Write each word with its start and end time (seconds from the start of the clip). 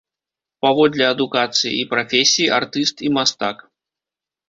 Паводле 0.65 1.05
адукацыі 1.09 1.73
і 1.83 1.85
прафесіі 1.93 2.51
артыст 2.61 2.95
і 3.11 3.15
мастак. 3.19 3.57